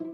[0.00, 0.10] Muy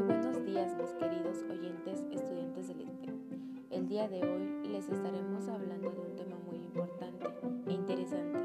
[0.00, 3.14] buenos días mis queridos oyentes estudiantes del INTE.
[3.70, 7.28] El día de hoy les estaremos hablando de un tema muy importante
[7.68, 8.40] e interesante,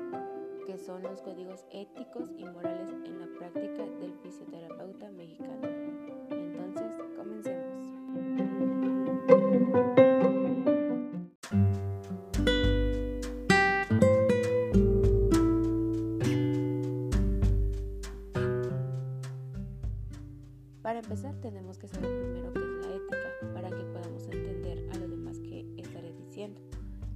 [0.67, 6.02] que son los códigos éticos y morales en la práctica del fisioterapeuta mexicano.
[20.93, 24.97] Para empezar tenemos que saber primero qué es la ética para que podamos entender a
[24.99, 26.61] lo demás que estaré diciendo.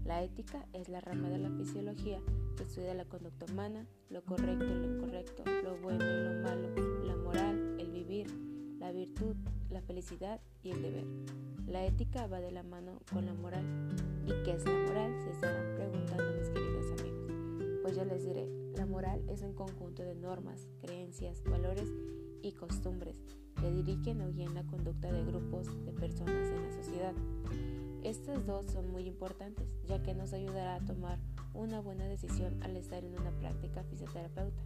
[0.03, 2.19] La ética es la rama de la fisiología
[2.55, 6.69] que estudia la conducta humana, lo correcto y lo incorrecto, lo bueno y lo malo,
[7.05, 8.25] la moral, el vivir,
[8.79, 9.35] la virtud,
[9.69, 11.05] la felicidad y el deber.
[11.67, 13.63] La ética va de la mano con la moral.
[14.25, 15.15] ¿Y qué es la moral?
[15.21, 17.81] Se estarán preguntando mis queridos amigos.
[17.83, 21.93] Pues yo les diré, la moral es un conjunto de normas, creencias, valores
[22.41, 23.21] y costumbres
[23.59, 27.13] que dirigen o guían la conducta de grupos de personas en la sociedad.
[28.03, 31.19] Estas dos son muy importantes, ya que nos ayudará a tomar
[31.53, 34.61] una buena decisión al estar en una práctica fisioterapeuta,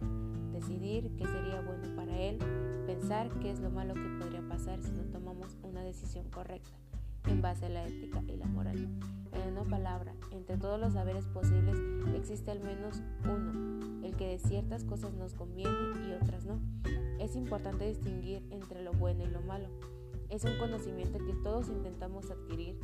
[0.52, 2.38] decidir qué sería bueno para él,
[2.86, 6.70] pensar qué es lo malo que podría pasar si no tomamos una decisión correcta,
[7.26, 8.88] en base a la ética y la moral.
[9.32, 11.78] En una palabra, entre todos los saberes posibles
[12.14, 15.72] existe al menos uno, el que de ciertas cosas nos conviene
[16.08, 16.60] y otras no.
[17.22, 19.68] Es importante distinguir entre lo bueno y lo malo.
[20.28, 22.80] Es un conocimiento que todos intentamos adquirir,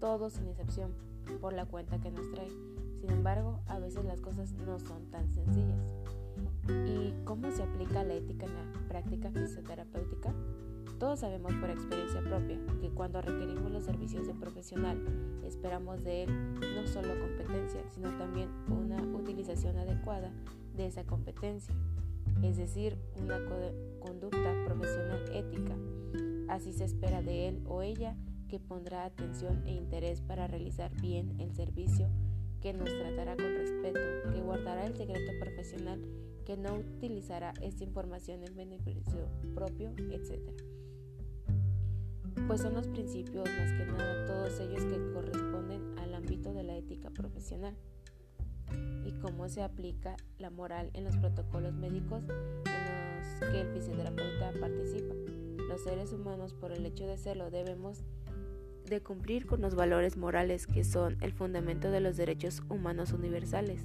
[0.00, 0.92] todos sin excepción,
[1.40, 2.50] por la cuenta que nos trae.
[3.00, 5.78] Sin embargo, a veces las cosas no son tan sencillas.
[6.68, 10.34] ¿Y cómo se aplica la ética en la práctica fisioterapéutica?
[10.98, 15.00] Todos sabemos por experiencia propia que cuando requerimos los servicios de profesional,
[15.44, 20.32] esperamos de él no solo competencia, sino también una utilización adecuada
[20.74, 21.72] de esa competencia
[22.42, 23.38] es decir, una
[24.00, 25.76] conducta profesional ética.
[26.48, 28.16] Así se espera de él o ella
[28.48, 32.08] que pondrá atención e interés para realizar bien el servicio,
[32.60, 34.00] que nos tratará con respeto,
[34.32, 36.00] que guardará el secreto profesional,
[36.44, 40.40] que no utilizará esta información en beneficio propio, etc.
[42.46, 46.76] Pues son los principios más que nada todos ellos que corresponden al ámbito de la
[46.76, 47.74] ética profesional
[49.04, 54.52] y cómo se aplica la moral en los protocolos médicos en los que el fisioterapeuta
[54.60, 55.14] participa.
[55.68, 58.04] Los seres humanos, por el hecho de serlo, debemos
[58.84, 63.84] de cumplir con los valores morales que son el fundamento de los derechos humanos universales.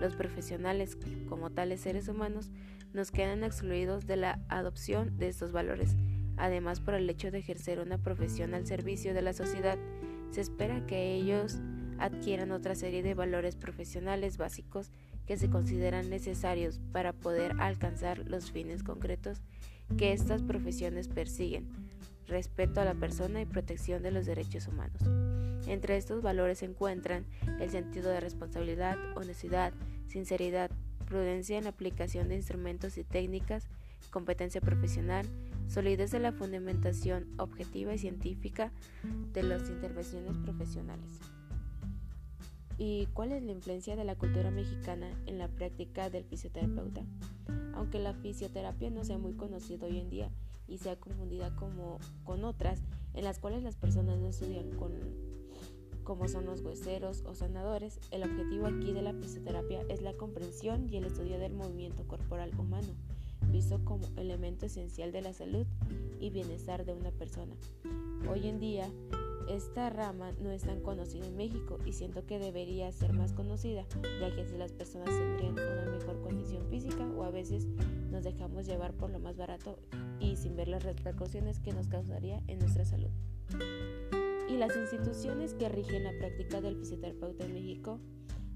[0.00, 0.96] Los profesionales,
[1.28, 2.50] como tales seres humanos,
[2.92, 5.94] nos quedan excluidos de la adopción de estos valores.
[6.36, 9.78] Además, por el hecho de ejercer una profesión al servicio de la sociedad,
[10.30, 11.60] se espera que ellos
[12.00, 14.90] adquieran otra serie de valores profesionales básicos
[15.26, 19.42] que se consideran necesarios para poder alcanzar los fines concretos
[19.96, 21.68] que estas profesiones persiguen,
[22.26, 25.02] respeto a la persona y protección de los derechos humanos.
[25.66, 27.26] Entre estos valores se encuentran
[27.60, 29.72] el sentido de responsabilidad, honestidad,
[30.06, 30.70] sinceridad,
[31.06, 33.68] prudencia en la aplicación de instrumentos y técnicas,
[34.10, 35.26] competencia profesional,
[35.68, 38.72] solidez de la fundamentación objetiva y científica
[39.32, 41.20] de las intervenciones profesionales.
[42.82, 47.02] ¿Y cuál es la influencia de la cultura mexicana en la práctica del fisioterapeuta?
[47.74, 50.30] Aunque la fisioterapia no sea muy conocida hoy en día
[50.66, 52.80] y sea confundida como, con otras
[53.12, 54.94] en las cuales las personas no estudian con,
[56.04, 60.88] como son los hueseros o sanadores, el objetivo aquí de la fisioterapia es la comprensión
[60.88, 62.94] y el estudio del movimiento corporal humano,
[63.52, 65.66] visto como elemento esencial de la salud
[66.18, 67.54] y bienestar de una persona.
[68.26, 68.90] Hoy en día,
[69.50, 73.84] esta rama no es tan conocida en México y siento que debería ser más conocida,
[74.20, 77.66] ya que así las personas tendrían una mejor condición física o a veces
[78.10, 79.80] nos dejamos llevar por lo más barato
[80.20, 83.10] y sin ver las repercusiones que nos causaría en nuestra salud.
[84.48, 87.98] Y las instituciones que rigen la práctica del fisioterapeuta en México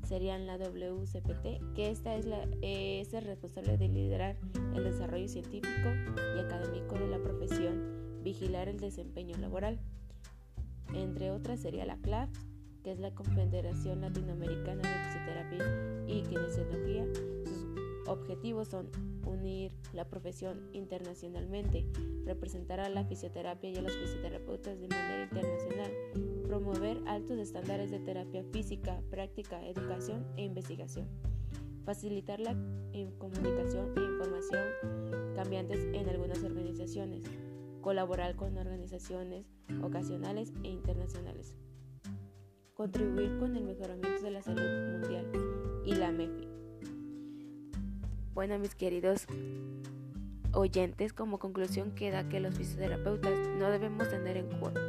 [0.07, 2.27] serían la WCPT, que esta es,
[2.63, 4.37] es el responsable de liderar
[4.77, 5.89] el desarrollo científico
[6.37, 9.81] y académico de la profesión, vigilar el desempeño laboral,
[10.93, 12.39] entre otras sería la CLAFS,
[12.83, 17.07] que es la Confederación Latinoamericana de Fisioterapia y Kinesiología.
[17.47, 17.67] Sus
[18.07, 18.91] objetivos son
[19.25, 21.87] unir la profesión internacionalmente,
[22.27, 25.91] representar a la fisioterapia y a los fisioterapeutas de manera internacional,
[26.47, 31.09] promover altos estándares de terapia física, práctica, educación e investigación,
[31.85, 32.55] facilitar la
[33.19, 34.63] comunicación e información
[35.35, 37.23] cambiantes en algunas organizaciones,
[37.85, 39.45] colaborar con organizaciones
[39.83, 41.55] ocasionales e internacionales,
[42.73, 45.31] contribuir con el mejoramiento de la salud mundial
[45.85, 46.49] y la MEFI.
[48.33, 49.27] Bueno, mis queridos
[50.55, 54.49] oyentes, como conclusión queda que los fisioterapeutas no debemos tener en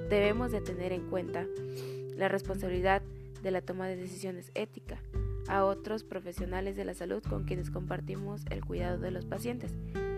[0.10, 1.46] debemos de tener en cuenta
[2.16, 3.02] la responsabilidad
[3.44, 5.02] de la toma de decisiones ética
[5.50, 9.74] a otros profesionales de la salud con quienes compartimos el cuidado de los pacientes.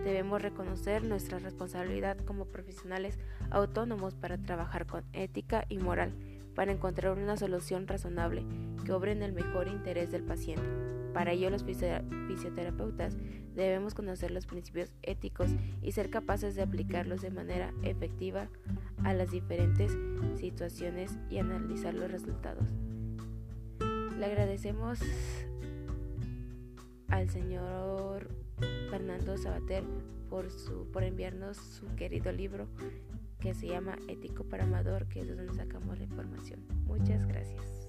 [0.08, 3.18] Debemos reconocer nuestra responsabilidad como profesionales
[3.50, 6.14] autónomos para trabajar con ética y moral,
[6.54, 8.42] para encontrar una solución razonable
[8.86, 10.66] que obre en el mejor interés del paciente.
[11.12, 13.18] Para ello los fisioterapeutas
[13.54, 15.50] debemos conocer los principios éticos
[15.82, 18.48] y ser capaces de aplicarlos de manera efectiva
[19.04, 19.94] a las diferentes
[20.36, 22.64] situaciones y analizar los resultados.
[24.18, 25.00] Le agradecemos
[27.08, 28.47] al señor
[28.90, 29.84] Fernando Sabater
[30.28, 32.68] por, su, por enviarnos su querido libro
[33.40, 36.60] que se llama Ético para Amador, que es de donde sacamos la información.
[36.86, 37.88] Muchas gracias.